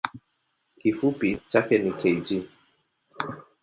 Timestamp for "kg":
2.01-2.27